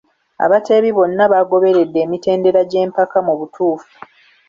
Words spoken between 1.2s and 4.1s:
baagoberedde emitendera gy'empaka mu butuufu.